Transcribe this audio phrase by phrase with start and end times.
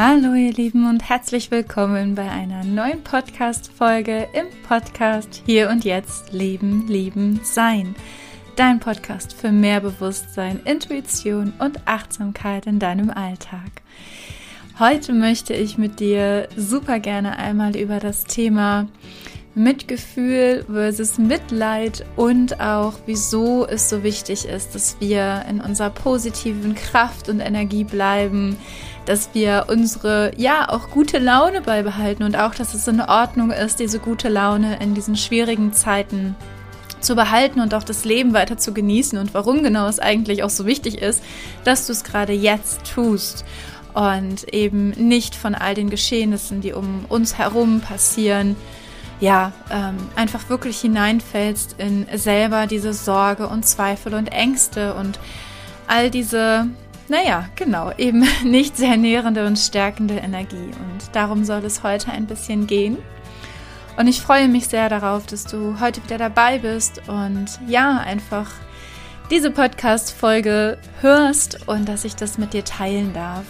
[0.00, 6.32] Hallo ihr Lieben und herzlich willkommen bei einer neuen Podcast-Folge im Podcast Hier und Jetzt
[6.32, 7.96] Leben, Lieben, Sein.
[8.54, 13.82] Dein Podcast für mehr Bewusstsein, Intuition und Achtsamkeit in deinem Alltag.
[14.78, 18.86] Heute möchte ich mit dir super gerne einmal über das Thema
[19.56, 26.76] Mitgefühl versus Mitleid und auch wieso es so wichtig ist, dass wir in unserer positiven
[26.76, 28.56] Kraft und Energie bleiben,
[29.08, 33.80] dass wir unsere, ja, auch gute Laune beibehalten und auch, dass es in Ordnung ist,
[33.80, 36.36] diese gute Laune in diesen schwierigen Zeiten
[37.00, 40.50] zu behalten und auch das Leben weiter zu genießen und warum genau es eigentlich auch
[40.50, 41.22] so wichtig ist,
[41.64, 43.44] dass du es gerade jetzt tust
[43.94, 48.56] und eben nicht von all den Geschehnissen, die um uns herum passieren,
[49.20, 55.18] ja, ähm, einfach wirklich hineinfällst in selber diese Sorge und Zweifel und Ängste und
[55.86, 56.66] all diese,
[57.08, 60.56] naja, genau, eben nicht sehr nährende und stärkende Energie.
[60.56, 62.98] Und darum soll es heute ein bisschen gehen.
[63.96, 68.48] Und ich freue mich sehr darauf, dass du heute wieder dabei bist und ja, einfach
[69.30, 73.44] diese Podcast-Folge hörst und dass ich das mit dir teilen darf.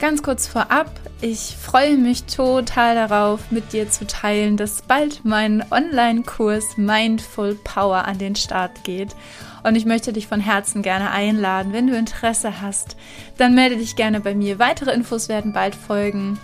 [0.00, 5.64] Ganz kurz vorab, ich freue mich total darauf, mit dir zu teilen, dass bald mein
[5.70, 9.14] Online-Kurs Mindful Power an den Start geht.
[9.62, 11.72] Und ich möchte dich von Herzen gerne einladen.
[11.72, 12.96] Wenn du Interesse hast,
[13.36, 14.58] dann melde dich gerne bei mir.
[14.58, 16.38] Weitere Infos werden bald folgen.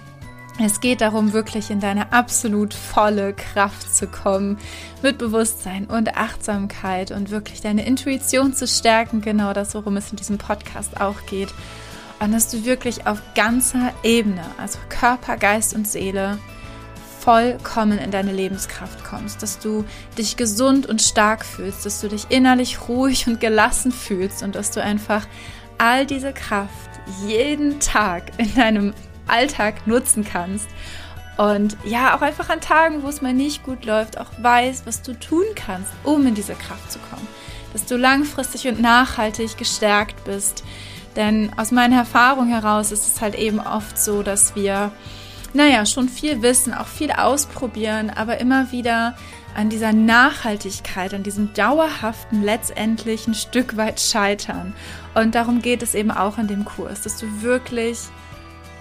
[0.60, 4.58] Es geht darum, wirklich in deine absolut volle Kraft zu kommen,
[5.02, 9.20] mit Bewusstsein und Achtsamkeit und wirklich deine Intuition zu stärken.
[9.20, 11.50] Genau das, worum es in diesem Podcast auch geht
[12.20, 16.38] und dass du wirklich auf ganzer Ebene, also Körper, Geist und Seele,
[17.20, 19.84] vollkommen in deine Lebenskraft kommst, dass du
[20.16, 24.70] dich gesund und stark fühlst, dass du dich innerlich ruhig und gelassen fühlst und dass
[24.70, 25.26] du einfach
[25.78, 26.90] all diese Kraft
[27.26, 28.94] jeden Tag in deinem
[29.26, 30.68] Alltag nutzen kannst.
[31.36, 35.02] Und ja, auch einfach an Tagen, wo es mal nicht gut läuft, auch weißt, was
[35.02, 37.26] du tun kannst, um in diese Kraft zu kommen.
[37.72, 40.64] Dass du langfristig und nachhaltig gestärkt bist,
[41.14, 44.92] denn aus meiner Erfahrung heraus ist es halt eben oft so, dass wir,
[45.54, 49.16] naja, schon viel wissen, auch viel ausprobieren, aber immer wieder
[49.54, 54.74] an dieser Nachhaltigkeit, an diesem dauerhaften letztendlich ein Stück weit scheitern.
[55.14, 57.98] Und darum geht es eben auch in dem Kurs, dass du wirklich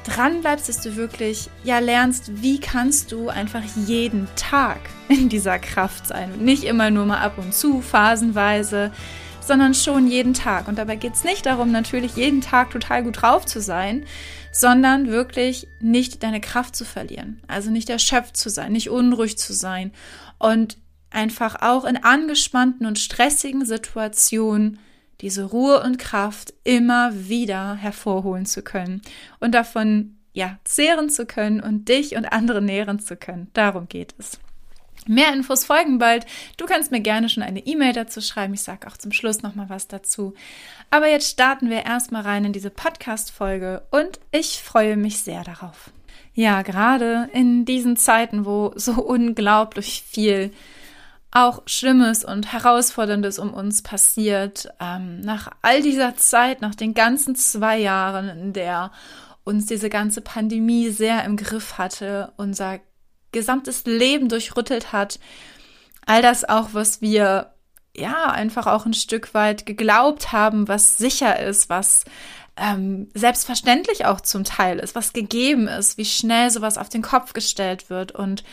[0.04, 4.80] dran bleibst, dass du wirklich ja lernst, wie kannst du einfach jeden Tag
[5.10, 8.92] in dieser Kraft sein und nicht immer nur mal ab und zu, phasenweise,
[9.42, 10.68] sondern schon jeden Tag.
[10.68, 14.06] Und dabei geht es nicht darum, natürlich jeden Tag total gut drauf zu sein,
[14.52, 17.42] sondern wirklich nicht deine Kraft zu verlieren.
[17.48, 19.92] Also nicht erschöpft zu sein, nicht unruhig zu sein
[20.40, 20.78] und
[21.10, 24.80] einfach auch in angespannten und stressigen Situationen
[25.22, 29.02] diese Ruhe und Kraft immer wieder hervorholen zu können
[29.40, 33.50] und davon ja zehren zu können und dich und andere nähren zu können.
[33.54, 34.40] Darum geht es.
[35.08, 36.26] Mehr Infos folgen bald.
[36.58, 38.54] Du kannst mir gerne schon eine E-Mail dazu schreiben.
[38.54, 40.34] Ich sage auch zum Schluss noch mal was dazu.
[40.90, 45.92] Aber jetzt starten wir erstmal rein in diese Podcast-Folge und ich freue mich sehr darauf.
[46.34, 50.52] Ja, gerade in diesen Zeiten, wo so unglaublich viel
[51.32, 57.36] auch Schlimmes und Herausforderndes um uns passiert, ähm, nach all dieser Zeit, nach den ganzen
[57.36, 58.92] zwei Jahren, in der
[59.44, 62.80] uns diese ganze Pandemie sehr im Griff hatte, unser
[63.32, 65.20] gesamtes Leben durchrüttelt hat.
[66.06, 67.54] All das auch, was wir
[67.96, 72.06] ja einfach auch ein Stück weit geglaubt haben, was sicher ist, was
[72.56, 77.34] ähm, selbstverständlich auch zum Teil ist, was gegeben ist, wie schnell sowas auf den Kopf
[77.34, 78.44] gestellt wird und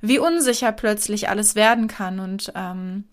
[0.00, 3.04] wie unsicher plötzlich alles werden kann und ähm,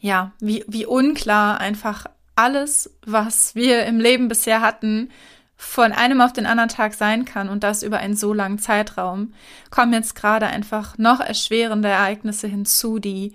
[0.00, 2.06] ja, wie, wie unklar einfach
[2.36, 5.10] alles, was wir im Leben bisher hatten,
[5.56, 9.32] von einem auf den anderen Tag sein kann und das über einen so langen Zeitraum,
[9.70, 13.34] kommen jetzt gerade einfach noch erschwerende Ereignisse hinzu, die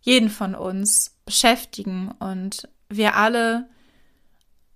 [0.00, 3.68] jeden von uns beschäftigen und wir alle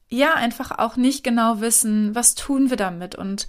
[0.08, 3.46] ja einfach auch nicht genau wissen, was tun wir damit und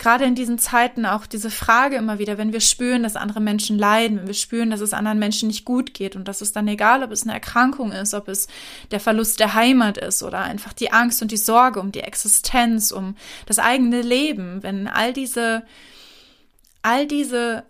[0.00, 3.78] gerade in diesen Zeiten auch diese Frage immer wieder, wenn wir spüren, dass andere Menschen
[3.78, 6.66] leiden, wenn wir spüren, dass es anderen Menschen nicht gut geht und dass es dann
[6.66, 8.48] egal, ob es eine Erkrankung ist, ob es
[8.90, 12.92] der Verlust der Heimat ist oder einfach die Angst und die Sorge um die Existenz,
[12.92, 13.14] um
[13.44, 15.64] das eigene Leben, wenn all diese,
[16.80, 17.64] all diese,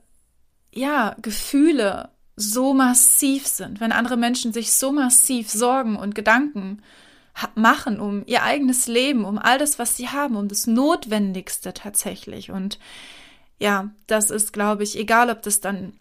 [0.72, 6.80] ja, Gefühle so massiv sind, wenn andere Menschen sich so massiv Sorgen und Gedanken
[7.54, 12.50] machen um ihr eigenes Leben, um all das, was sie haben, um das Notwendigste tatsächlich.
[12.50, 12.78] Und
[13.58, 15.92] ja, das ist, glaube ich, egal, ob das dann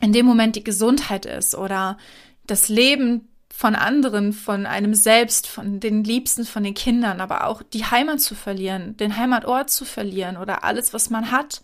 [0.00, 1.98] in dem Moment die Gesundheit ist oder
[2.46, 3.28] das Leben
[3.60, 8.20] von anderen, von einem selbst, von den Liebsten, von den Kindern, aber auch die Heimat
[8.20, 11.60] zu verlieren, den Heimatort zu verlieren oder alles, was man hat.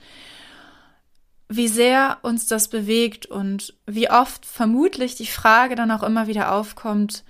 [1.49, 6.53] Wie sehr uns das bewegt und wie oft vermutlich die Frage dann auch immer wieder
[6.53, 7.25] aufkommt,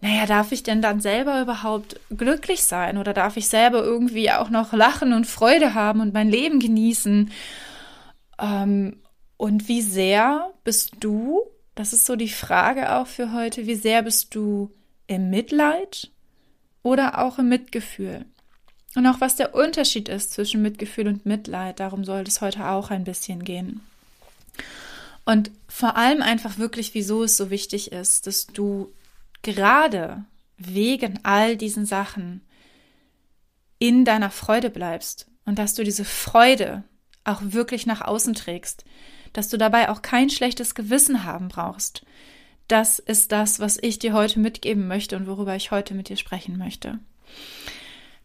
[0.00, 4.50] naja, darf ich denn dann selber überhaupt glücklich sein oder darf ich selber irgendwie auch
[4.50, 7.30] noch lachen und Freude haben und mein Leben genießen?
[8.38, 8.96] Ähm,
[9.36, 11.42] und wie sehr bist du
[11.78, 13.68] das ist so die Frage auch für heute.
[13.68, 14.72] Wie sehr bist du
[15.06, 16.10] im Mitleid
[16.82, 18.24] oder auch im Mitgefühl?
[18.96, 22.90] Und auch was der Unterschied ist zwischen Mitgefühl und Mitleid, darum soll es heute auch
[22.90, 23.80] ein bisschen gehen.
[25.24, 28.92] Und vor allem einfach wirklich, wieso es so wichtig ist, dass du
[29.42, 30.24] gerade
[30.56, 32.42] wegen all diesen Sachen
[33.78, 36.84] in deiner Freude bleibst und dass du diese Freude
[37.24, 38.84] auch wirklich nach außen trägst,
[39.32, 42.04] dass du dabei auch kein schlechtes Gewissen haben brauchst.
[42.66, 46.16] Das ist das, was ich dir heute mitgeben möchte und worüber ich heute mit dir
[46.16, 46.98] sprechen möchte.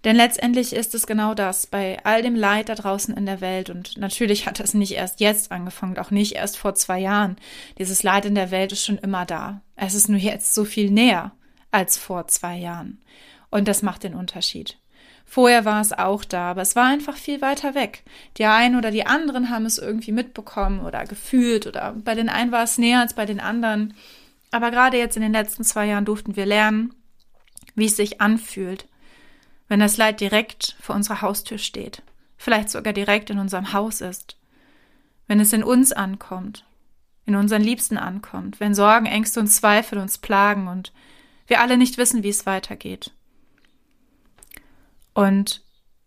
[0.03, 3.69] Denn letztendlich ist es genau das, bei all dem Leid da draußen in der Welt,
[3.69, 7.37] und natürlich hat es nicht erst jetzt angefangen, auch nicht erst vor zwei Jahren.
[7.77, 9.61] Dieses Leid in der Welt ist schon immer da.
[9.75, 11.31] Es ist nur jetzt so viel näher
[11.71, 13.01] als vor zwei Jahren.
[13.49, 14.77] Und das macht den Unterschied.
[15.25, 18.03] Vorher war es auch da, aber es war einfach viel weiter weg.
[18.37, 22.51] Die einen oder die anderen haben es irgendwie mitbekommen oder gefühlt oder bei den einen
[22.51, 23.95] war es näher als bei den anderen.
[24.51, 26.93] Aber gerade jetzt in den letzten zwei Jahren durften wir lernen,
[27.73, 28.87] wie es sich anfühlt,
[29.73, 32.03] wenn das Leid direkt vor unserer Haustür steht,
[32.37, 34.37] vielleicht sogar direkt in unserem Haus ist,
[35.25, 36.63] wenn es in uns ankommt,
[37.25, 40.93] in unseren Liebsten ankommt, wenn Sorgen, Ängste und Zweifel uns plagen und
[41.47, 43.13] wir alle nicht wissen, wie es weitergeht.
[45.15, 45.63] Und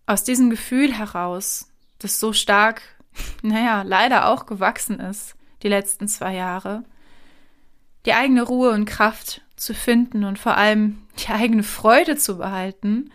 [0.06, 1.68] aus diesem Gefühl heraus,
[1.98, 2.82] das so stark,
[3.42, 5.34] naja, leider auch gewachsen ist,
[5.64, 6.84] die letzten zwei Jahre,
[8.04, 13.10] die eigene Ruhe und Kraft zu finden und vor allem die eigene Freude zu behalten,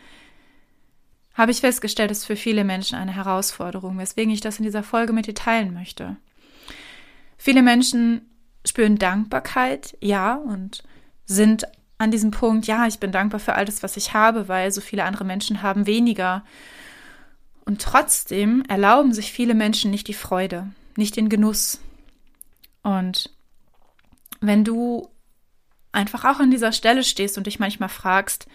[1.33, 5.13] habe ich festgestellt, ist für viele Menschen eine Herausforderung, weswegen ich das in dieser Folge
[5.13, 6.17] mit dir teilen möchte.
[7.37, 8.29] Viele Menschen
[8.65, 10.83] spüren Dankbarkeit, ja, und
[11.25, 11.65] sind
[11.97, 15.03] an diesem Punkt, ja, ich bin dankbar für alles, was ich habe, weil so viele
[15.03, 16.43] andere Menschen haben weniger.
[17.63, 21.79] Und trotzdem erlauben sich viele Menschen nicht die Freude, nicht den Genuss.
[22.83, 23.29] Und
[24.39, 25.09] wenn du
[25.91, 28.47] einfach auch an dieser Stelle stehst und dich manchmal fragst,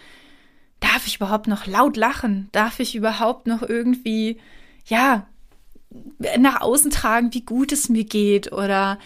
[0.80, 2.48] darf ich überhaupt noch laut lachen?
[2.52, 4.38] Darf ich überhaupt noch irgendwie,
[4.86, 5.26] ja,
[6.38, 8.98] nach außen tragen, wie gut es mir geht oder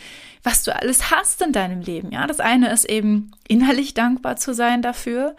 [0.43, 2.11] was du alles hast in deinem Leben.
[2.13, 5.37] Ja, das eine ist eben innerlich dankbar zu sein dafür.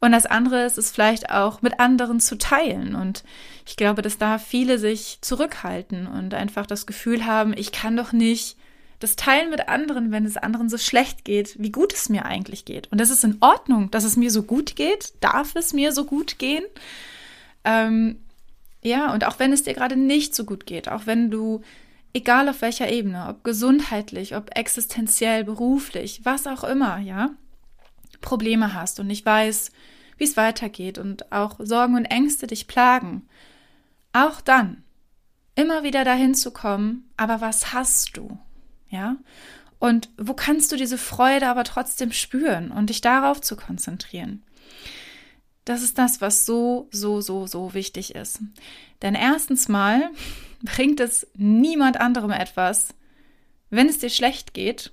[0.00, 2.96] Und das andere ist es vielleicht auch mit anderen zu teilen.
[2.96, 3.22] Und
[3.66, 8.12] ich glaube, dass da viele sich zurückhalten und einfach das Gefühl haben, ich kann doch
[8.12, 8.56] nicht
[9.02, 12.64] das teilen mit anderen, wenn es anderen so schlecht geht, wie gut es mir eigentlich
[12.64, 12.90] geht.
[12.92, 15.14] Und das ist in Ordnung, dass es mir so gut geht.
[15.20, 16.64] Darf es mir so gut gehen?
[17.64, 18.20] Ähm,
[18.82, 21.62] ja, und auch wenn es dir gerade nicht so gut geht, auch wenn du,
[22.12, 27.30] egal auf welcher Ebene, ob gesundheitlich, ob existenziell, beruflich, was auch immer, ja,
[28.20, 29.70] Probleme hast und nicht weiß,
[30.18, 33.26] wie es weitergeht und auch Sorgen und Ängste dich plagen,
[34.12, 34.84] auch dann
[35.54, 38.38] immer wieder dahin zu kommen, aber was hast du?
[38.92, 39.16] Ja?
[39.80, 44.44] Und wo kannst du diese Freude aber trotzdem spüren und dich darauf zu konzentrieren?
[45.64, 48.40] Das ist das, was so, so, so, so wichtig ist.
[49.00, 50.10] Denn erstens mal
[50.62, 52.94] bringt es niemand anderem etwas,
[53.70, 54.92] wenn es dir schlecht geht,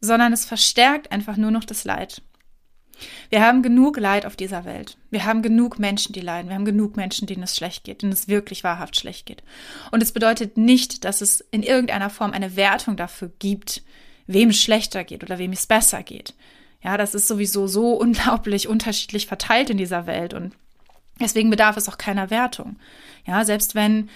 [0.00, 2.22] sondern es verstärkt einfach nur noch das Leid.
[3.30, 4.96] Wir haben genug Leid auf dieser Welt.
[5.10, 6.48] Wir haben genug Menschen, die leiden.
[6.48, 9.42] Wir haben genug Menschen, denen es schlecht geht, denen es wirklich wahrhaft schlecht geht.
[9.90, 13.82] Und es bedeutet nicht, dass es in irgendeiner Form eine Wertung dafür gibt,
[14.26, 16.34] wem es schlechter geht oder wem es besser geht.
[16.82, 20.52] Ja, das ist sowieso so unglaublich unterschiedlich verteilt in dieser Welt und
[21.20, 22.76] deswegen bedarf es auch keiner Wertung.
[23.26, 24.08] Ja, selbst wenn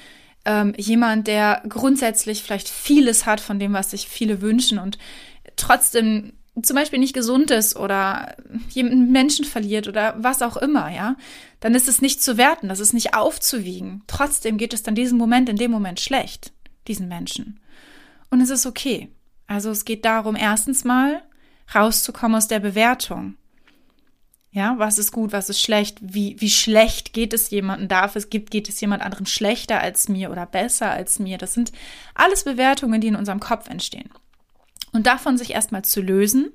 [0.45, 4.99] ähm, jemand, der grundsätzlich vielleicht vieles hat von dem, was sich viele wünschen und
[5.57, 8.35] trotzdem zum Beispiel nicht gesund ist oder
[8.71, 11.17] jemanden Menschen verliert oder was auch immer, ja,
[11.61, 14.03] dann ist es nicht zu werten, das ist nicht aufzuwiegen.
[14.07, 16.53] Trotzdem geht es dann diesen Moment in dem Moment schlecht,
[16.89, 17.61] diesen Menschen.
[18.31, 19.11] Und es ist okay.
[19.47, 21.23] Also es geht darum, erstens mal
[21.75, 23.37] rauszukommen aus der Bewertung.
[24.51, 28.31] Ja, was ist gut, was ist schlecht, wie, wie schlecht geht es jemandem, darf es,
[28.31, 31.37] gibt, geht es jemand anderem schlechter als mir oder besser als mir?
[31.37, 31.73] Das sind
[32.15, 34.09] alles Bewertungen, die in unserem Kopf entstehen.
[34.97, 36.53] Und davon sich erstmal zu lösen,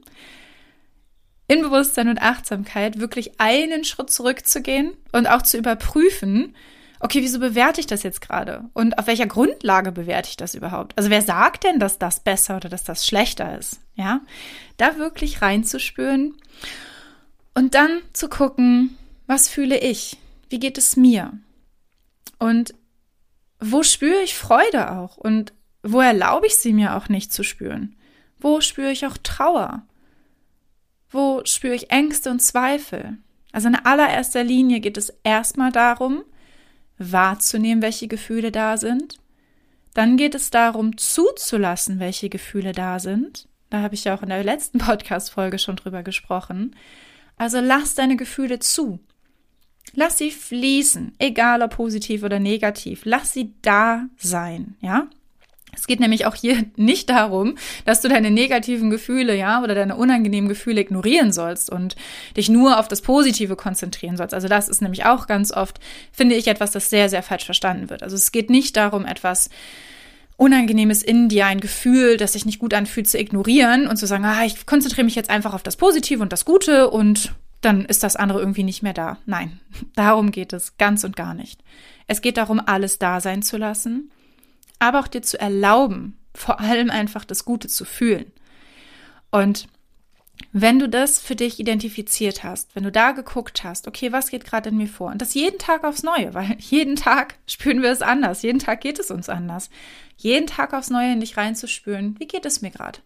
[1.48, 6.56] in Bewusstsein und Achtsamkeit wirklich einen Schritt zurückzugehen und auch zu überprüfen,
[7.00, 8.64] okay, wieso bewerte ich das jetzt gerade?
[8.74, 10.98] Und auf welcher Grundlage bewerte ich das überhaupt?
[10.98, 13.80] Also wer sagt denn, dass das besser oder dass das schlechter ist?
[13.94, 14.22] Ja,
[14.78, 16.34] da wirklich reinzuspüren
[17.54, 20.18] und dann zu gucken, was fühle ich?
[20.50, 21.32] Wie geht es mir?
[22.40, 22.74] Und
[23.60, 25.18] wo spüre ich Freude auch?
[25.18, 27.98] Und wo erlaube ich sie mir auch nicht zu spüren?
[28.42, 29.84] Wo spüre ich auch Trauer?
[31.10, 33.18] Wo spüre ich Ängste und Zweifel?
[33.52, 36.24] Also in allererster Linie geht es erstmal darum,
[36.98, 39.20] wahrzunehmen, welche Gefühle da sind.
[39.94, 43.48] Dann geht es darum, zuzulassen, welche Gefühle da sind.
[43.70, 46.76] Da habe ich ja auch in der letzten Podcast-Folge schon drüber gesprochen.
[47.38, 49.00] Also lass deine Gefühle zu.
[49.94, 53.02] Lass sie fließen, egal ob positiv oder negativ.
[53.04, 55.08] Lass sie da sein, ja?
[55.74, 59.96] Es geht nämlich auch hier nicht darum, dass du deine negativen Gefühle, ja, oder deine
[59.96, 61.96] unangenehmen Gefühle ignorieren sollst und
[62.38, 64.34] dich nur auf das Positive konzentrieren sollst.
[64.34, 65.80] Also das ist nämlich auch ganz oft,
[66.12, 68.04] finde ich, etwas, das sehr, sehr falsch verstanden wird.
[68.04, 69.50] Also es geht nicht darum, etwas
[70.38, 74.26] Unangenehmes in dir, ein Gefühl, das sich nicht gut anfühlt, zu ignorieren und zu sagen,
[74.26, 78.02] ah, ich konzentriere mich jetzt einfach auf das Positive und das Gute und dann ist
[78.02, 79.20] das andere irgendwie nicht mehr da.
[79.28, 79.60] Nein,
[79.96, 81.62] darum geht es ganz und gar nicht.
[82.08, 84.12] Es geht darum, alles da sein zu lassen
[84.82, 88.32] aber auch dir zu erlauben, vor allem einfach das Gute zu fühlen.
[89.30, 89.68] Und
[90.52, 94.44] wenn du das für dich identifiziert hast, wenn du da geguckt hast, okay, was geht
[94.44, 95.12] gerade in mir vor?
[95.12, 98.82] Und das jeden Tag aufs Neue, weil jeden Tag spüren wir es anders, jeden Tag
[98.82, 99.70] geht es uns anders.
[100.18, 103.00] Jeden Tag aufs Neue in dich reinzuspüren, wie geht es mir gerade?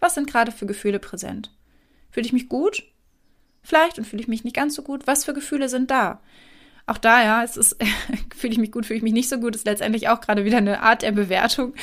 [0.00, 1.50] Was sind gerade für Gefühle präsent?
[2.10, 2.82] Fühle ich mich gut?
[3.62, 5.06] Vielleicht und fühle ich mich nicht ganz so gut?
[5.06, 6.20] Was für Gefühle sind da?
[6.86, 7.76] Auch da, ja, es ist,
[8.36, 10.58] fühle ich mich gut, fühle ich mich nicht so gut, ist letztendlich auch gerade wieder
[10.58, 11.74] eine Art der Bewertung.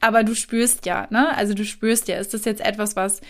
[0.00, 1.36] Aber du spürst ja, ne?
[1.36, 3.20] Also du spürst ja, ist das jetzt etwas, was,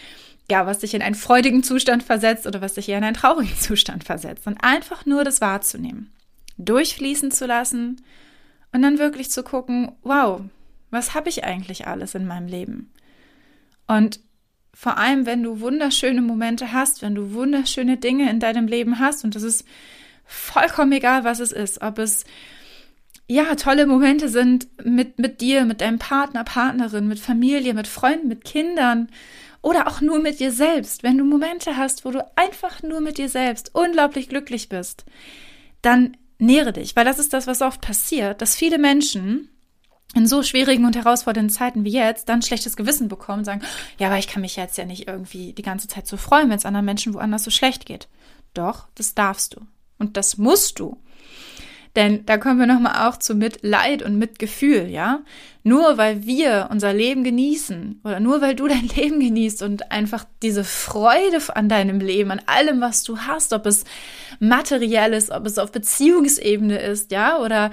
[0.50, 3.56] ja, was dich in einen freudigen Zustand versetzt oder was dich eher in einen traurigen
[3.58, 4.46] Zustand versetzt.
[4.46, 6.10] Und einfach nur das wahrzunehmen,
[6.56, 8.02] durchfließen zu lassen
[8.72, 10.40] und dann wirklich zu gucken, wow,
[10.90, 12.92] was habe ich eigentlich alles in meinem Leben?
[13.86, 14.20] Und
[14.72, 19.24] vor allem, wenn du wunderschöne Momente hast, wenn du wunderschöne Dinge in deinem Leben hast,
[19.24, 19.64] und das ist
[20.30, 22.24] vollkommen egal, was es ist, ob es
[23.26, 28.28] ja tolle Momente sind mit mit dir, mit deinem Partner, Partnerin, mit Familie, mit Freunden,
[28.28, 29.08] mit Kindern
[29.62, 31.02] oder auch nur mit dir selbst.
[31.02, 35.04] Wenn du Momente hast, wo du einfach nur mit dir selbst unglaublich glücklich bist,
[35.82, 39.48] dann nähre dich, weil das ist das, was oft passiert, dass viele Menschen
[40.14, 43.62] in so schwierigen und herausfordernden Zeiten wie jetzt dann schlechtes Gewissen bekommen und sagen,
[43.98, 46.56] ja, aber ich kann mich jetzt ja nicht irgendwie die ganze Zeit so freuen, wenn
[46.56, 48.08] es anderen Menschen woanders so schlecht geht.
[48.54, 49.60] Doch, das darfst du.
[50.00, 50.96] Und das musst du.
[51.96, 55.22] Denn da kommen wir nochmal auch zu Mitleid und Mitgefühl, ja?
[55.64, 60.24] Nur weil wir unser Leben genießen oder nur weil du dein Leben genießt und einfach
[60.42, 63.84] diese Freude an deinem Leben, an allem, was du hast, ob es
[64.38, 67.72] materiell ist, ob es auf Beziehungsebene ist, ja, oder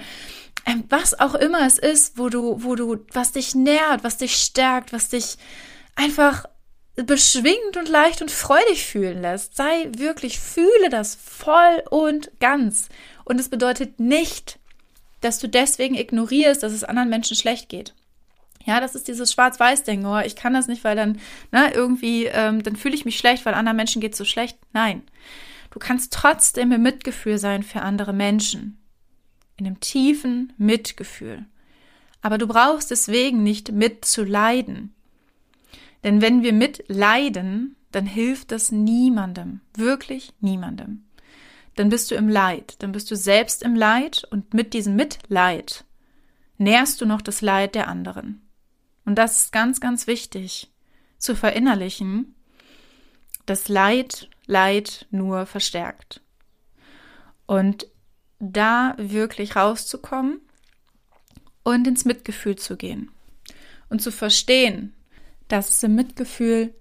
[0.66, 4.34] ähm, was auch immer es ist, wo du, wo du, was dich nährt, was dich
[4.34, 5.36] stärkt, was dich
[5.94, 6.44] einfach
[7.04, 9.56] beschwingt und leicht und freudig fühlen lässt.
[9.56, 12.88] Sei wirklich, fühle das voll und ganz.
[13.24, 14.58] Und es bedeutet nicht,
[15.20, 17.94] dass du deswegen ignorierst, dass es anderen Menschen schlecht geht.
[18.64, 20.04] Ja, das ist dieses Schwarz-Weiß-Ding.
[20.04, 21.20] Oh, ich kann das nicht, weil dann,
[21.52, 24.58] ne, irgendwie, ähm, dann fühle ich mich schlecht, weil anderen Menschen geht es so schlecht.
[24.72, 25.02] Nein.
[25.70, 28.78] Du kannst trotzdem im Mitgefühl sein für andere Menschen.
[29.56, 31.46] In einem tiefen Mitgefühl.
[32.20, 34.94] Aber du brauchst deswegen nicht mitzuleiden.
[36.04, 41.04] Denn wenn wir mitleiden, dann hilft das niemandem, wirklich niemandem.
[41.74, 45.84] Dann bist du im Leid, dann bist du selbst im Leid und mit diesem Mitleid
[46.56, 48.42] nährst du noch das Leid der anderen.
[49.04, 50.70] Und das ist ganz, ganz wichtig
[51.18, 52.34] zu verinnerlichen,
[53.46, 56.22] dass Leid Leid nur verstärkt.
[57.46, 57.86] Und
[58.40, 60.40] da wirklich rauszukommen
[61.62, 63.10] und ins Mitgefühl zu gehen
[63.88, 64.94] und zu verstehen,
[65.48, 66.74] dass es im Mitgefühl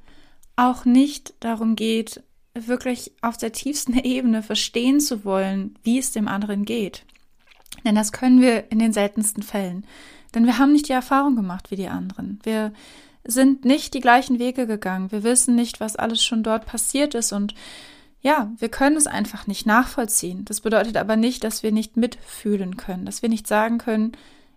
[0.55, 2.21] auch nicht darum geht,
[2.53, 7.05] wirklich auf der tiefsten Ebene verstehen zu wollen, wie es dem anderen geht.
[7.85, 9.85] Denn das können wir in den seltensten Fällen.
[10.33, 12.39] Denn wir haben nicht die Erfahrung gemacht wie die anderen.
[12.43, 12.73] Wir
[13.23, 15.11] sind nicht die gleichen Wege gegangen.
[15.11, 17.53] Wir wissen nicht, was alles schon dort passiert ist und
[18.21, 20.43] ja, wir können es einfach nicht nachvollziehen.
[20.45, 24.13] Das bedeutet aber nicht, dass wir nicht mitfühlen können, dass wir nicht sagen können,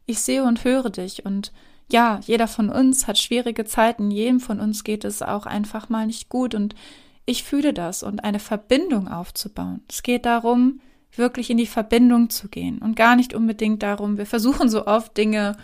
[0.06, 1.52] ich sehe und höre dich und
[1.92, 6.06] ja, jeder von uns hat schwierige Zeiten, jedem von uns geht es auch einfach mal
[6.06, 6.74] nicht gut und
[7.26, 9.82] ich fühle das und eine Verbindung aufzubauen.
[9.88, 10.80] Es geht darum,
[11.14, 15.16] wirklich in die Verbindung zu gehen und gar nicht unbedingt darum, wir versuchen so oft
[15.16, 15.56] Dinge,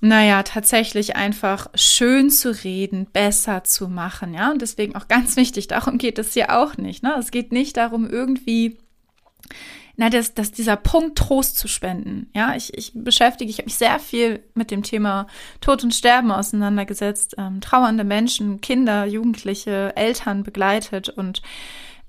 [0.00, 5.68] naja, tatsächlich einfach schön zu reden, besser zu machen, ja, und deswegen auch ganz wichtig,
[5.68, 7.14] darum geht es hier auch nicht, ne?
[7.18, 8.78] Es geht nicht darum, irgendwie
[9.96, 12.28] na, das, das, dieser Punkt Trost zu spenden.
[12.34, 15.26] Ja, ich, ich beschäftige, ich habe mich sehr viel mit dem Thema
[15.60, 21.42] Tod und Sterben auseinandergesetzt, ähm, trauernde Menschen, Kinder, Jugendliche, Eltern begleitet und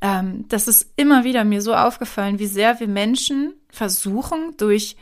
[0.02, 4.98] ähm, das ist immer wieder mir so aufgefallen, wie sehr wir Menschen versuchen, durch,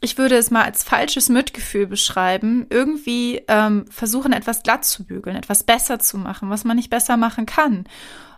[0.00, 5.36] ich würde es mal als falsches Mitgefühl beschreiben, irgendwie ähm, versuchen, etwas glatt zu bügeln,
[5.36, 7.84] etwas besser zu machen, was man nicht besser machen kann.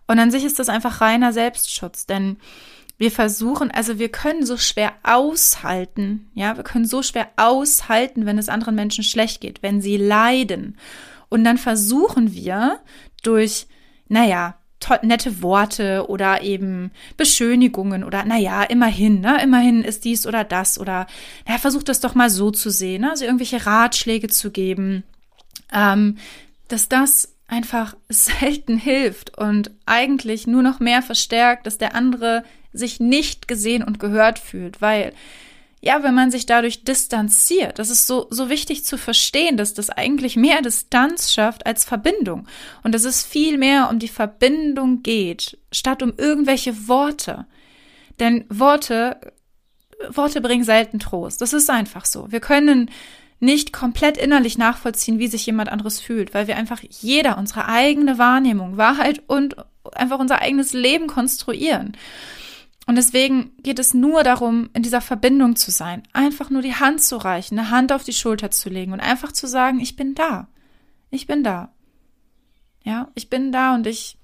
[0.09, 2.39] Und an sich ist das einfach reiner Selbstschutz, denn
[3.03, 8.39] wir versuchen, also wir können so schwer aushalten, ja, wir können so schwer aushalten, wenn
[8.39, 10.79] es anderen Menschen schlecht geht, wenn sie leiden.
[11.29, 12.79] Und dann versuchen wir
[13.25, 13.67] durch,
[14.07, 14.55] naja,
[15.03, 21.09] nette Worte oder eben Beschönigungen oder naja, immerhin, ne, immerhin ist dies oder das oder
[21.49, 23.11] naja, versucht das doch mal so zu sehen, ne?
[23.11, 25.03] also irgendwelche Ratschläge zu geben,
[25.73, 26.19] ähm,
[26.69, 33.01] dass das einfach selten hilft und eigentlich nur noch mehr verstärkt, dass der andere sich
[33.01, 35.13] nicht gesehen und gehört fühlt, weil
[35.85, 39.91] ja, wenn man sich dadurch distanziert, das ist so, so wichtig zu verstehen, dass das
[39.91, 42.47] eigentlich mehr Distanz schafft als Verbindung.
[42.85, 47.47] Und dass es viel mehr um die Verbindung geht, statt um irgendwelche Worte.
[48.21, 49.33] Denn Worte,
[50.09, 51.41] Worte bringen selten Trost.
[51.41, 52.31] Das ist einfach so.
[52.31, 52.89] Wir können
[53.41, 58.19] nicht komplett innerlich nachvollziehen, wie sich jemand anderes fühlt, weil wir einfach jeder unsere eigene
[58.19, 59.57] Wahrnehmung, Wahrheit und
[59.95, 61.97] einfach unser eigenes Leben konstruieren.
[62.87, 67.03] Und deswegen geht es nur darum, in dieser Verbindung zu sein, einfach nur die Hand
[67.03, 70.15] zu reichen, eine Hand auf die Schulter zu legen und einfach zu sagen, ich bin
[70.15, 70.49] da.
[71.11, 71.73] Ich bin da.
[72.85, 74.19] Ja, ich bin da und ich,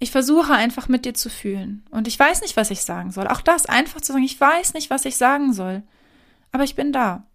[0.00, 1.84] ich versuche einfach mit dir zu fühlen.
[1.90, 3.28] Und ich weiß nicht, was ich sagen soll.
[3.28, 5.82] Auch das einfach zu sagen, ich weiß nicht, was ich sagen soll.
[6.50, 7.26] Aber ich bin da.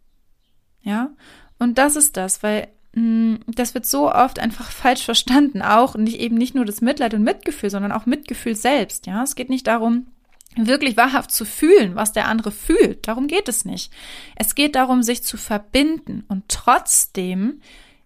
[0.81, 1.11] Ja.
[1.57, 6.37] Und das ist das, weil das wird so oft einfach falsch verstanden, auch nicht eben
[6.37, 9.05] nicht nur das Mitleid und Mitgefühl, sondern auch Mitgefühl selbst.
[9.05, 10.07] Ja, es geht nicht darum,
[10.55, 13.05] wirklich wahrhaft zu fühlen, was der andere fühlt.
[13.05, 13.91] Darum geht es nicht.
[14.37, 17.59] Es geht darum, sich zu verbinden und trotzdem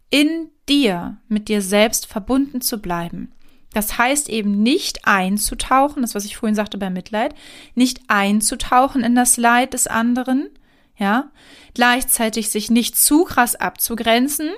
[0.09, 3.31] in dir, mit dir selbst verbunden zu bleiben.
[3.73, 7.35] Das heißt eben nicht einzutauchen, das was ich vorhin sagte bei Mitleid,
[7.75, 10.49] nicht einzutauchen in das Leid des anderen,
[10.97, 11.29] ja,
[11.75, 14.49] gleichzeitig sich nicht zu krass abzugrenzen,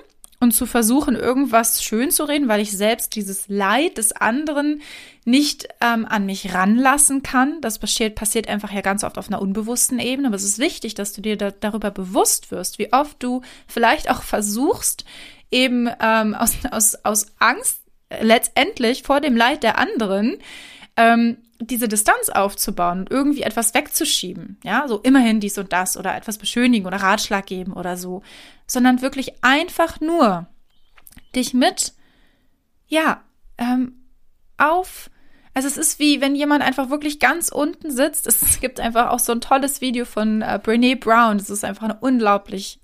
[0.42, 4.82] und zu versuchen, irgendwas schön zu reden, weil ich selbst dieses Leid des anderen
[5.24, 7.60] nicht ähm, an mich ranlassen kann.
[7.60, 10.26] Das passiert, passiert einfach ja ganz oft auf einer unbewussten Ebene.
[10.26, 14.10] Aber es ist wichtig, dass du dir da, darüber bewusst wirst, wie oft du vielleicht
[14.10, 15.04] auch versuchst,
[15.52, 17.80] eben ähm, aus, aus, aus Angst
[18.20, 20.38] letztendlich vor dem Leid der anderen
[20.96, 26.16] ähm, diese Distanz aufzubauen und irgendwie etwas wegzuschieben, ja, so immerhin dies und das oder
[26.16, 28.22] etwas beschönigen oder Ratschlag geben oder so,
[28.66, 30.46] sondern wirklich einfach nur
[31.34, 31.94] dich mit,
[32.88, 33.22] ja,
[33.58, 34.02] ähm,
[34.58, 35.10] auf,
[35.54, 38.26] also es ist wie, wenn jemand einfach wirklich ganz unten sitzt.
[38.26, 41.38] Es gibt einfach auch so ein tolles Video von äh, Brene Brown.
[41.38, 42.81] Das ist einfach eine unglaublich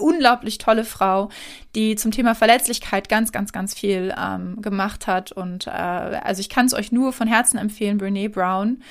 [0.00, 1.28] unglaublich tolle Frau,
[1.74, 5.32] die zum Thema Verletzlichkeit ganz, ganz, ganz viel ähm, gemacht hat.
[5.32, 8.82] Und äh, also ich kann es euch nur von Herzen empfehlen, Brene Brown,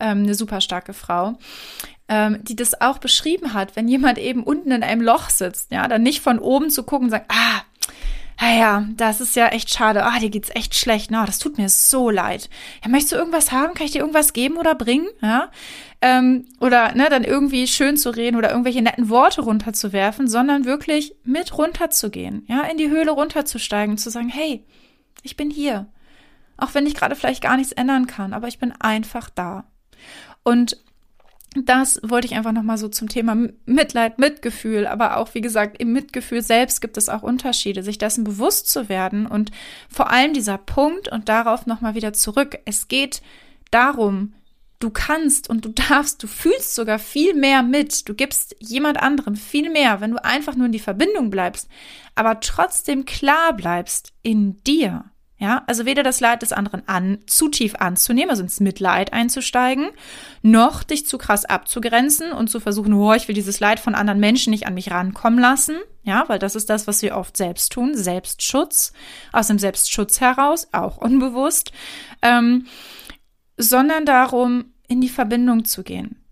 [0.00, 1.38] ähm, eine super starke Frau,
[2.08, 5.86] ähm, die das auch beschrieben hat, wenn jemand eben unten in einem Loch sitzt, ja,
[5.88, 7.62] dann nicht von oben zu gucken und sagen, ah,
[8.40, 10.04] ja, das ist ja echt schade.
[10.04, 11.10] Ah, dir geht's echt schlecht.
[11.10, 12.50] Na, das tut mir so leid.
[12.82, 13.74] Ja, möchtest du irgendwas haben?
[13.74, 15.06] Kann ich dir irgendwas geben oder bringen?
[15.22, 15.50] Ja,
[16.04, 21.14] ähm, oder ne, dann irgendwie schön zu reden oder irgendwelche netten Worte runterzuwerfen, sondern wirklich
[21.24, 24.64] mit runterzugehen, ja, in die Höhle runterzusteigen, zu sagen, hey,
[25.22, 25.86] ich bin hier.
[26.56, 29.64] Auch wenn ich gerade vielleicht gar nichts ändern kann, aber ich bin einfach da.
[30.42, 30.83] Und
[31.54, 33.36] das wollte ich einfach nochmal so zum Thema
[33.66, 38.24] Mitleid, Mitgefühl, aber auch, wie gesagt, im Mitgefühl selbst gibt es auch Unterschiede, sich dessen
[38.24, 39.50] bewusst zu werden und
[39.88, 42.58] vor allem dieser Punkt und darauf nochmal wieder zurück.
[42.64, 43.22] Es geht
[43.70, 44.34] darum,
[44.80, 48.08] du kannst und du darfst, du fühlst sogar viel mehr mit.
[48.08, 51.68] Du gibst jemand anderem viel mehr, wenn du einfach nur in die Verbindung bleibst,
[52.14, 55.04] aber trotzdem klar bleibst in dir.
[55.44, 59.90] Ja, also weder das Leid des anderen an, zu tief anzunehmen, also ins Mitleid einzusteigen,
[60.40, 64.20] noch dich zu krass abzugrenzen und zu versuchen, oh, ich will dieses Leid von anderen
[64.20, 65.76] Menschen nicht an mich rankommen lassen.
[66.02, 68.94] Ja, weil das ist das, was wir oft selbst tun, Selbstschutz,
[69.32, 71.72] aus dem Selbstschutz heraus, auch unbewusst,
[72.22, 72.66] ähm,
[73.58, 76.23] sondern darum, in die Verbindung zu gehen.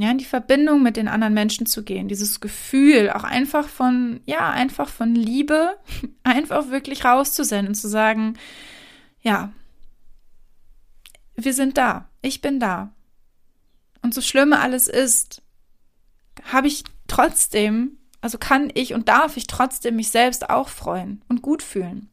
[0.00, 4.20] Ja, in die Verbindung mit den anderen Menschen zu gehen, dieses Gefühl auch einfach von,
[4.24, 5.76] ja, einfach von Liebe,
[6.22, 8.38] einfach wirklich rauszusenden und zu sagen,
[9.20, 9.52] ja,
[11.36, 12.94] wir sind da, ich bin da.
[14.00, 15.42] Und so schlimm alles ist,
[16.44, 21.42] habe ich trotzdem, also kann ich und darf ich trotzdem mich selbst auch freuen und
[21.42, 22.09] gut fühlen.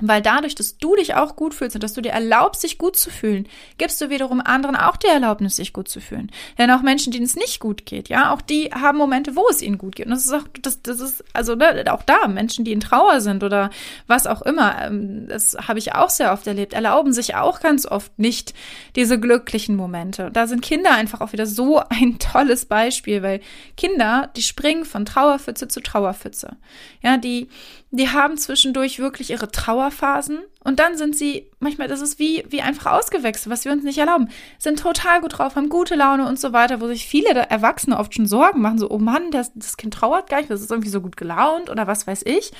[0.00, 2.96] Weil dadurch, dass du dich auch gut fühlst und dass du dir erlaubst, sich gut
[2.96, 6.30] zu fühlen, gibst du wiederum anderen auch die Erlaubnis, sich gut zu fühlen.
[6.56, 9.60] Denn auch Menschen, denen es nicht gut geht, ja, auch die haben Momente, wo es
[9.60, 10.06] ihnen gut geht.
[10.06, 13.20] Und das ist auch, das, das ist, also ne, auch da, Menschen, die in Trauer
[13.20, 13.70] sind oder
[14.06, 17.84] was auch immer, ähm, das habe ich auch sehr oft erlebt, erlauben sich auch ganz
[17.86, 18.54] oft nicht
[18.94, 20.26] diese glücklichen Momente.
[20.26, 23.40] Und da sind Kinder einfach auch wieder so ein tolles Beispiel, weil
[23.76, 26.56] Kinder, die springen von Trauerpfütze zu Trauerpfütze.
[27.02, 27.48] Ja, die,
[27.90, 32.60] die haben zwischendurch wirklich ihre Trauerphasen und dann sind sie, manchmal, das ist wie, wie
[32.60, 36.38] einfach ausgewechselt, was wir uns nicht erlauben, sind total gut drauf, haben gute Laune und
[36.38, 39.78] so weiter, wo sich viele Erwachsene oft schon Sorgen machen, so, oh Mann, das, das
[39.78, 42.52] Kind trauert gar nicht, das ist irgendwie so gut gelaunt oder was weiß ich.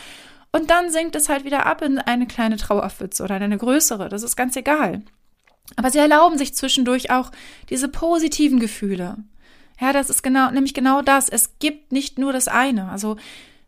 [0.51, 4.09] Und dann sinkt es halt wieder ab in eine kleine Trauerpfütze oder in eine größere,
[4.09, 5.03] das ist ganz egal.
[5.77, 7.31] Aber sie erlauben sich zwischendurch auch
[7.69, 9.17] diese positiven Gefühle.
[9.79, 11.29] Ja, das ist genau, nämlich genau das.
[11.29, 12.89] Es gibt nicht nur das eine.
[12.89, 13.17] Also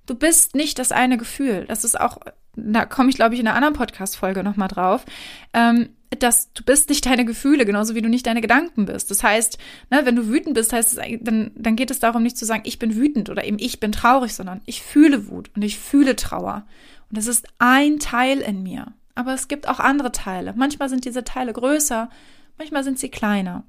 [0.06, 1.64] Du bist nicht das eine Gefühl.
[1.68, 2.18] Das ist auch,
[2.56, 5.04] da komme ich, glaube ich, in einer anderen Podcast-Folge nochmal drauf.
[5.52, 9.10] Ähm, dass du bist nicht deine Gefühle, genauso wie du nicht deine Gedanken bist.
[9.10, 9.58] Das heißt,
[9.90, 12.62] ne, wenn du wütend bist, heißt es, dann, dann geht es darum, nicht zu sagen,
[12.64, 16.16] ich bin wütend oder eben ich bin traurig, sondern ich fühle Wut und ich fühle
[16.16, 16.66] Trauer.
[17.08, 18.92] Und das ist ein Teil in mir.
[19.14, 20.52] Aber es gibt auch andere Teile.
[20.56, 22.10] Manchmal sind diese Teile größer,
[22.58, 23.64] manchmal sind sie kleiner.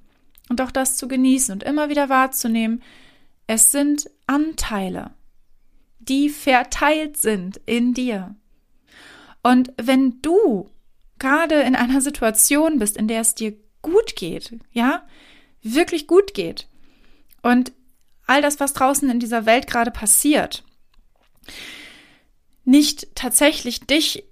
[0.49, 2.81] Und auch das zu genießen und immer wieder wahrzunehmen,
[3.47, 5.11] es sind Anteile
[6.07, 8.35] die verteilt sind in dir.
[9.43, 10.69] Und wenn du
[11.19, 15.03] gerade in einer Situation bist, in der es dir gut geht, ja,
[15.61, 16.67] wirklich gut geht
[17.41, 17.71] und
[18.27, 20.63] all das, was draußen in dieser Welt gerade passiert,
[22.63, 24.23] nicht tatsächlich dich,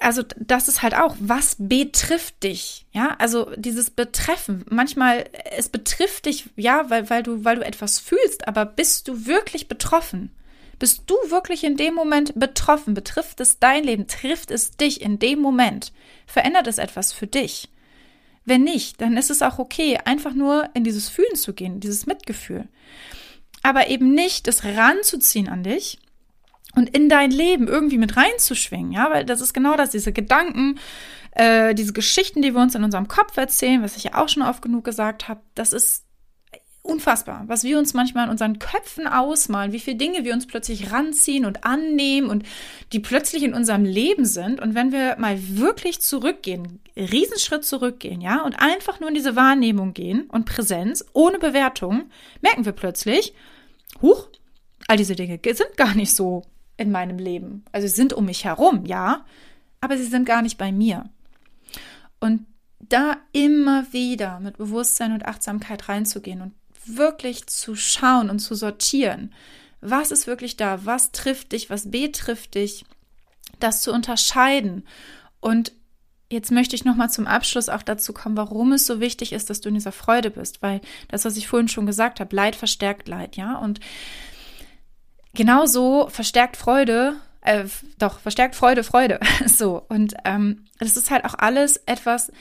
[0.00, 6.26] also das ist halt auch, was betrifft dich, ja, also dieses Betreffen, manchmal, es betrifft
[6.26, 10.30] dich, ja, weil, weil du, weil du etwas fühlst, aber bist du wirklich betroffen?
[10.82, 12.92] Bist du wirklich in dem Moment betroffen?
[12.92, 14.08] Betrifft es dein Leben?
[14.08, 15.92] Trifft es dich in dem Moment?
[16.26, 17.68] Verändert es etwas für dich?
[18.44, 22.06] Wenn nicht, dann ist es auch okay, einfach nur in dieses Fühlen zu gehen, dieses
[22.06, 22.66] Mitgefühl.
[23.62, 26.00] Aber eben nicht das ranzuziehen an dich
[26.74, 30.80] und in dein Leben irgendwie mit reinzuschwingen, ja, weil das ist genau das, diese Gedanken,
[31.30, 34.42] äh, diese Geschichten, die wir uns in unserem Kopf erzählen, was ich ja auch schon
[34.42, 36.06] oft genug gesagt habe, das ist
[36.82, 40.90] unfassbar, was wir uns manchmal in unseren Köpfen ausmalen, wie viele Dinge wir uns plötzlich
[40.90, 42.44] ranziehen und annehmen und
[42.92, 44.60] die plötzlich in unserem Leben sind.
[44.60, 49.94] Und wenn wir mal wirklich zurückgehen, Riesenschritt zurückgehen, ja, und einfach nur in diese Wahrnehmung
[49.94, 53.32] gehen und Präsenz ohne Bewertung, merken wir plötzlich,
[54.00, 54.28] huch,
[54.88, 56.42] all diese Dinge sind gar nicht so
[56.76, 57.64] in meinem Leben.
[57.70, 59.24] Also sie sind um mich herum, ja,
[59.80, 61.08] aber sie sind gar nicht bei mir.
[62.18, 62.46] Und
[62.80, 66.52] da immer wieder mit Bewusstsein und Achtsamkeit reinzugehen und
[66.86, 69.32] wirklich zu schauen und zu sortieren.
[69.80, 70.84] Was ist wirklich da?
[70.84, 71.70] Was trifft dich?
[71.70, 72.84] Was betrifft dich?
[73.58, 74.86] Das zu unterscheiden.
[75.40, 75.72] Und
[76.30, 79.60] jetzt möchte ich nochmal zum Abschluss auch dazu kommen, warum es so wichtig ist, dass
[79.60, 80.62] du in dieser Freude bist.
[80.62, 83.56] Weil das, was ich vorhin schon gesagt habe, Leid verstärkt Leid, ja.
[83.56, 83.80] Und
[85.34, 87.64] genauso verstärkt Freude äh,
[87.98, 89.20] doch, verstärkt Freude, Freude.
[89.46, 89.84] so.
[89.88, 92.32] Und ähm, das ist halt auch alles etwas,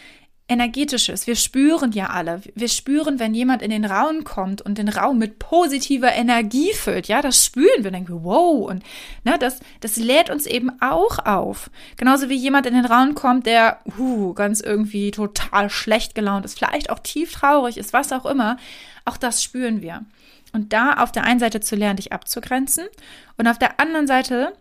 [0.52, 1.28] energetisches.
[1.28, 2.42] Wir spüren ja alle.
[2.56, 7.08] Wir spüren, wenn jemand in den Raum kommt und den Raum mit positiver Energie füllt.
[7.08, 7.92] Ja, das spüren wir.
[7.92, 8.70] Denken wir, wow.
[8.70, 8.84] Und
[9.24, 11.72] ne, das, das lädt uns eben auch auf.
[11.96, 16.58] Genauso wie jemand in den Raum kommt, der uh, ganz irgendwie total schlecht gelaunt ist,
[16.58, 18.58] vielleicht auch tief traurig ist, was auch immer.
[19.06, 20.04] Auch das spüren wir.
[20.52, 22.88] Und da auf der einen Seite zu lernen, dich abzugrenzen
[23.38, 24.52] und auf der anderen Seite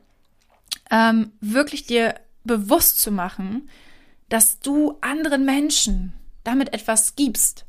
[0.93, 3.69] ähm, wirklich dir bewusst zu machen,
[4.31, 7.67] dass du anderen Menschen damit etwas gibst,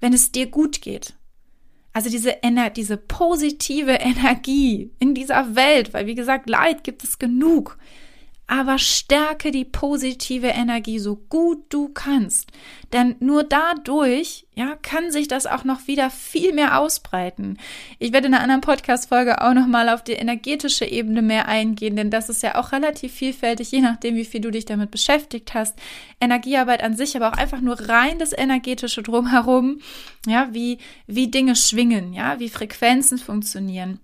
[0.00, 1.14] wenn es dir gut geht.
[1.92, 7.18] Also diese, Ener diese positive Energie in dieser Welt, weil wie gesagt, Leid gibt es
[7.20, 7.78] genug
[8.46, 12.50] aber stärke die positive Energie so gut du kannst.
[12.92, 17.56] Denn nur dadurch, ja, kann sich das auch noch wieder viel mehr ausbreiten.
[17.98, 22.10] Ich werde in einer anderen Podcast-Folge auch nochmal auf die energetische Ebene mehr eingehen, denn
[22.10, 25.78] das ist ja auch relativ vielfältig, je nachdem, wie viel du dich damit beschäftigt hast.
[26.20, 29.80] Energiearbeit an sich, aber auch einfach nur rein das energetische drumherum,
[30.26, 34.00] ja, wie, wie Dinge schwingen, ja, wie Frequenzen funktionieren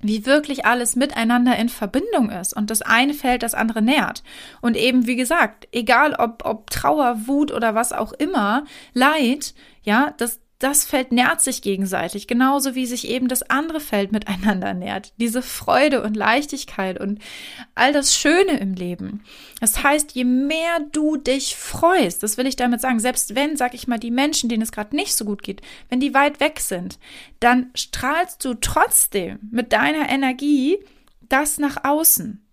[0.00, 4.22] wie wirklich alles miteinander in Verbindung ist und das eine fällt das andere nährt.
[4.60, 10.14] Und eben, wie gesagt, egal ob, ob Trauer, Wut oder was auch immer, Leid, ja,
[10.18, 15.12] das, das Feld nährt sich gegenseitig, genauso wie sich eben das andere Feld miteinander nährt.
[15.18, 17.18] Diese Freude und Leichtigkeit und
[17.74, 19.22] all das Schöne im Leben.
[19.60, 23.74] Das heißt, je mehr du dich freust, das will ich damit sagen, selbst wenn, sag
[23.74, 26.60] ich mal, die Menschen, denen es gerade nicht so gut geht, wenn die weit weg
[26.60, 26.98] sind,
[27.38, 30.78] dann strahlst du trotzdem mit deiner Energie
[31.28, 32.45] das nach außen.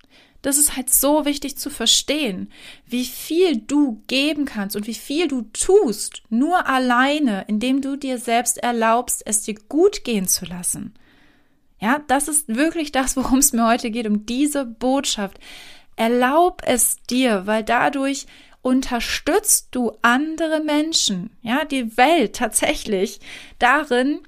[0.44, 2.52] Das ist halt so wichtig zu verstehen,
[2.86, 8.20] wie viel du geben kannst und wie viel du tust, nur alleine, indem du dir
[8.20, 10.94] selbst erlaubst, es dir gut gehen zu lassen.
[11.80, 15.40] Ja, das ist wirklich das, worum es mir heute geht, um diese Botschaft.
[15.96, 18.26] Erlaub es dir, weil dadurch
[18.62, 23.22] unterstützt du andere Menschen, ja, die Welt tatsächlich
[23.60, 24.20] darin,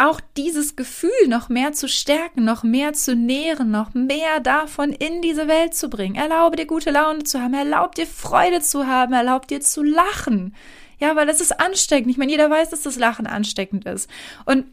[0.00, 5.20] auch dieses Gefühl noch mehr zu stärken, noch mehr zu nähren, noch mehr davon in
[5.20, 6.14] diese Welt zu bringen.
[6.14, 10.54] Erlaube dir gute Laune zu haben, erlaub dir Freude zu haben, erlaub dir zu lachen.
[10.98, 12.10] Ja, weil das ist ansteckend.
[12.10, 14.08] Ich meine, jeder weiß, dass das Lachen ansteckend ist.
[14.46, 14.66] Und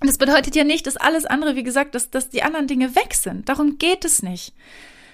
[0.00, 3.14] das bedeutet ja nicht, dass alles andere, wie gesagt, dass, dass die anderen Dinge weg
[3.14, 3.48] sind.
[3.48, 4.54] Darum geht es nicht.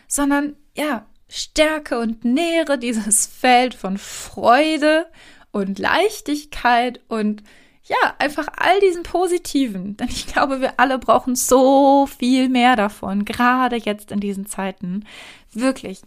[0.06, 5.06] Sondern, ja, stärke und nähere dieses Feld von Freude
[5.50, 7.42] und Leichtigkeit und
[7.86, 9.96] ja, einfach all diesen Positiven.
[9.98, 15.04] Denn ich glaube, wir alle brauchen so viel mehr davon, gerade jetzt in diesen Zeiten.
[15.52, 16.02] Wirklich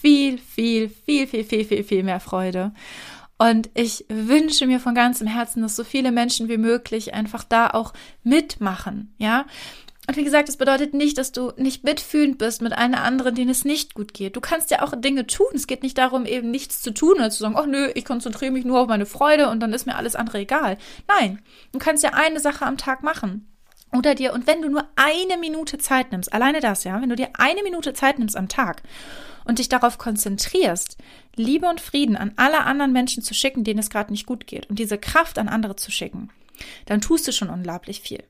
[0.00, 2.72] viel, viel, viel, viel, viel, viel, viel mehr Freude.
[3.38, 7.70] Und ich wünsche mir von ganzem Herzen, dass so viele Menschen wie möglich einfach da
[7.70, 7.92] auch
[8.24, 9.46] mitmachen, ja.
[10.08, 13.50] Und wie gesagt, das bedeutet nicht, dass du nicht mitfühlend bist mit einer anderen, denen
[13.50, 14.36] es nicht gut geht.
[14.36, 15.48] Du kannst ja auch Dinge tun.
[15.52, 18.50] Es geht nicht darum, eben nichts zu tun oder zu sagen, oh nö, ich konzentriere
[18.50, 20.78] mich nur auf meine Freude und dann ist mir alles andere egal.
[21.08, 21.42] Nein,
[21.72, 23.52] du kannst ja eine Sache am Tag machen.
[23.92, 27.16] Oder dir, und wenn du nur eine Minute Zeit nimmst, alleine das, ja, wenn du
[27.16, 28.82] dir eine Minute Zeit nimmst am Tag
[29.44, 30.96] und dich darauf konzentrierst,
[31.36, 34.70] Liebe und Frieden an alle anderen Menschen zu schicken, denen es gerade nicht gut geht
[34.70, 36.30] und diese Kraft an andere zu schicken,
[36.86, 38.24] dann tust du schon unglaublich viel.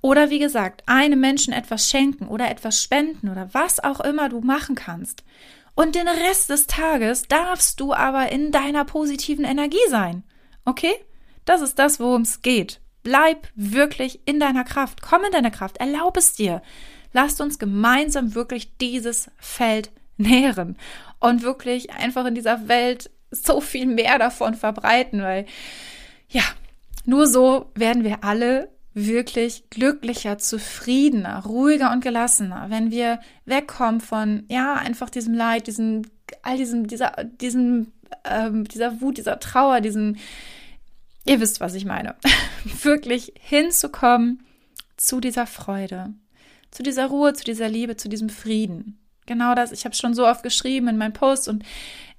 [0.00, 4.40] Oder wie gesagt, einem Menschen etwas schenken oder etwas spenden oder was auch immer du
[4.40, 5.24] machen kannst.
[5.74, 10.22] Und den Rest des Tages darfst du aber in deiner positiven Energie sein.
[10.64, 10.94] Okay?
[11.44, 12.80] Das ist das, worum es geht.
[13.02, 15.02] Bleib wirklich in deiner Kraft.
[15.02, 15.78] Komm in deine Kraft.
[15.78, 16.62] Erlaub es dir.
[17.12, 20.76] Lasst uns gemeinsam wirklich dieses Feld nähren
[21.20, 25.46] und wirklich einfach in dieser Welt so viel mehr davon verbreiten, weil
[26.28, 26.42] ja,
[27.04, 34.44] nur so werden wir alle wirklich glücklicher, zufriedener, ruhiger und gelassener, wenn wir wegkommen von,
[34.48, 36.02] ja, einfach diesem Leid, diesem,
[36.42, 37.92] all diesem, dieser, diesem,
[38.24, 40.16] ähm, dieser Wut, dieser Trauer, diesem,
[41.26, 42.14] ihr wisst, was ich meine,
[42.82, 44.44] wirklich hinzukommen
[44.96, 46.14] zu dieser Freude,
[46.70, 48.98] zu dieser Ruhe, zu dieser Liebe, zu diesem Frieden.
[49.26, 51.64] Genau das, ich habe schon so oft geschrieben in meinem Post und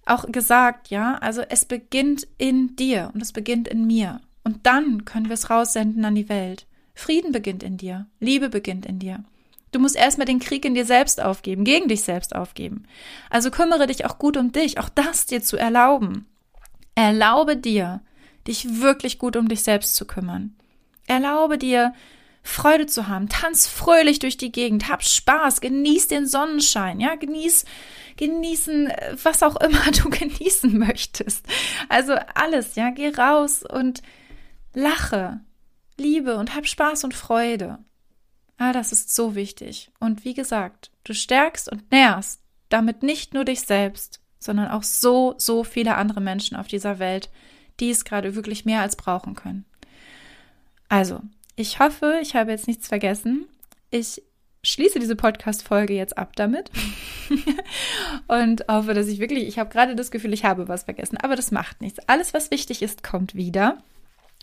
[0.05, 4.21] auch gesagt, ja, also es beginnt in dir und es beginnt in mir.
[4.45, 6.67] Und dann können wir es raussenden an die Welt.
[6.93, 8.05] Frieden beginnt in dir.
[8.21, 9.25] Liebe beginnt in dir.
[9.71, 12.83] Du musst erstmal den Krieg in dir selbst aufgeben, gegen dich selbst aufgeben.
[13.29, 16.27] Also kümmere dich auch gut um dich, auch das dir zu erlauben.
[16.93, 18.01] Erlaube dir,
[18.47, 20.55] dich wirklich gut um dich selbst zu kümmern.
[21.07, 21.93] Erlaube dir,
[22.41, 23.27] Freude zu haben.
[23.27, 27.65] Tanz fröhlich durch die Gegend, hab Spaß, genieß den Sonnenschein, ja, genieß,
[28.17, 31.45] genießen, was auch immer du genießen möchtest.
[31.89, 34.03] Also alles, ja, geh raus und
[34.75, 35.39] Lache,
[35.97, 37.79] liebe und hab Spaß und Freude.
[38.57, 39.91] Ah, das ist so wichtig.
[39.99, 45.35] Und wie gesagt, du stärkst und nährst damit nicht nur dich selbst, sondern auch so,
[45.37, 47.29] so viele andere Menschen auf dieser Welt,
[47.79, 49.65] die es gerade wirklich mehr als brauchen können.
[50.89, 51.21] Also,
[51.55, 53.45] ich hoffe, ich habe jetzt nichts vergessen.
[53.91, 54.21] Ich
[54.63, 56.71] schließe diese Podcast-Folge jetzt ab damit
[58.27, 61.35] und hoffe, dass ich wirklich, ich habe gerade das Gefühl, ich habe was vergessen, aber
[61.35, 61.99] das macht nichts.
[62.07, 63.77] Alles, was wichtig ist, kommt wieder.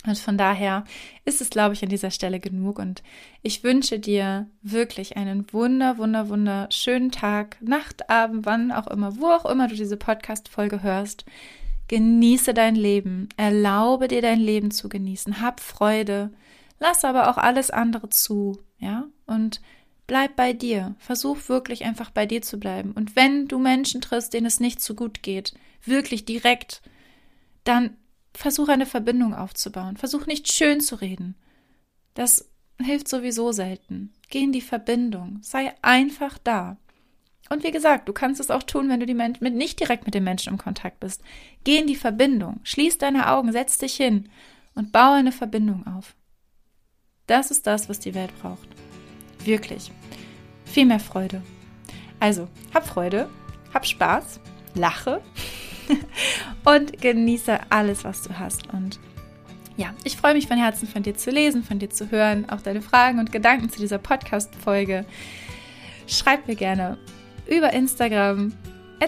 [0.04, 0.84] Und von daher
[1.24, 2.78] ist es, glaube ich, an dieser Stelle genug.
[2.78, 3.02] Und
[3.42, 9.26] ich wünsche dir wirklich einen wunder, wunder, wunderschönen Tag, Nacht, Abend, wann auch immer, wo
[9.26, 11.24] auch immer du diese Podcast-Folge hörst.
[11.86, 13.28] Genieße dein Leben.
[13.36, 15.40] Erlaube dir dein Leben zu genießen.
[15.40, 16.32] Hab Freude.
[16.80, 18.58] Lass aber auch alles andere zu.
[18.78, 19.04] Ja?
[19.26, 19.60] Und
[20.08, 20.96] bleib bei dir.
[20.98, 22.90] Versuch wirklich einfach bei dir zu bleiben.
[22.92, 26.82] Und wenn du Menschen triffst, denen es nicht so gut geht, wirklich direkt,
[27.62, 27.96] dann
[28.34, 29.96] versuch eine Verbindung aufzubauen.
[29.96, 31.34] Versuch nicht schön zu reden.
[32.14, 32.48] Das
[32.80, 34.12] hilft sowieso selten.
[34.28, 35.38] Geh in die Verbindung.
[35.42, 36.76] Sei einfach da.
[37.50, 40.14] Und wie gesagt, du kannst es auch tun, wenn du die mit, nicht direkt mit
[40.14, 41.22] den Menschen im Kontakt bist.
[41.64, 42.60] Geh in die Verbindung.
[42.62, 44.30] Schließ deine Augen, setz dich hin
[44.74, 46.14] und baue eine Verbindung auf.
[47.26, 48.68] Das ist das, was die Welt braucht.
[49.44, 49.90] Wirklich.
[50.64, 51.42] Viel mehr Freude.
[52.20, 53.28] Also, hab Freude,
[53.74, 54.40] hab Spaß,
[54.74, 55.20] lache
[56.64, 58.72] und genieße alles, was du hast.
[58.72, 58.98] Und
[59.76, 62.60] ja, ich freue mich von Herzen von dir zu lesen, von dir zu hören, auch
[62.60, 65.04] deine Fragen und Gedanken zu dieser Podcast-Folge.
[66.06, 66.98] Schreib mir gerne
[67.46, 68.52] über Instagram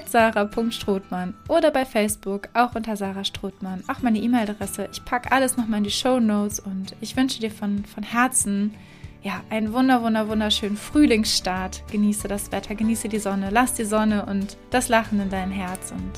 [0.06, 3.84] sarah.strothmann oder bei Facebook auch unter Sarah Strothmann.
[3.86, 4.88] Auch meine E-Mail-Adresse.
[4.92, 8.74] Ich packe alles nochmal in die Show Notes und ich wünsche dir von, von Herzen
[9.22, 11.84] ja, einen wunder, wunder, wunderschönen Frühlingsstart.
[11.90, 15.92] Genieße das Wetter, genieße die Sonne, lass die Sonne und das Lachen in dein Herz
[15.92, 16.12] und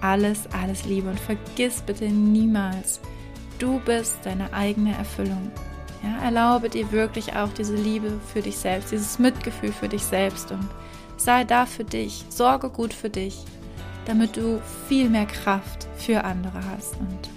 [0.00, 1.08] alles, alles Liebe.
[1.10, 3.00] Und vergiss bitte niemals,
[3.58, 5.50] du bist deine eigene Erfüllung.
[6.02, 10.50] Ja, erlaube dir wirklich auch diese Liebe für dich selbst, dieses Mitgefühl für dich selbst
[10.50, 10.66] und
[11.18, 13.44] sei da für dich, sorge gut für dich,
[14.06, 16.98] damit du viel mehr Kraft für andere hast.
[16.98, 17.28] Und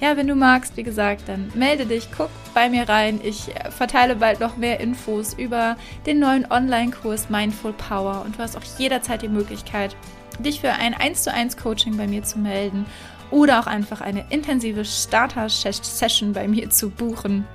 [0.00, 3.20] ja, wenn du magst, wie gesagt, dann melde dich, guck bei mir rein.
[3.22, 8.40] Ich äh, verteile bald noch mehr Infos über den neuen Online-Kurs Mindful Power und du
[8.40, 9.96] hast auch jederzeit die Möglichkeit,
[10.38, 12.86] dich für ein 1 zu 1 Coaching bei mir zu melden
[13.30, 17.46] oder auch einfach eine intensive Starter-Session bei mir zu buchen.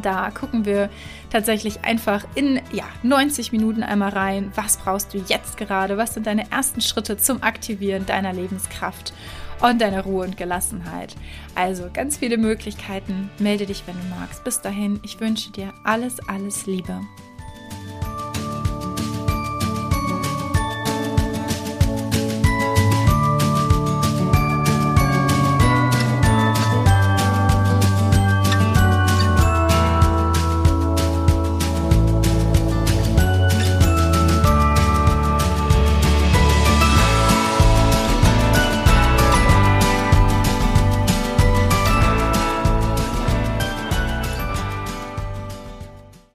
[0.00, 0.88] Da gucken wir
[1.30, 4.50] tatsächlich einfach in ja, 90 Minuten einmal rein.
[4.54, 5.96] Was brauchst du jetzt gerade?
[5.96, 9.12] Was sind deine ersten Schritte zum Aktivieren deiner Lebenskraft
[9.60, 11.14] und deiner Ruhe und Gelassenheit?
[11.54, 13.30] Also ganz viele Möglichkeiten.
[13.38, 14.44] Melde dich, wenn du magst.
[14.44, 17.00] Bis dahin, ich wünsche dir alles, alles Liebe.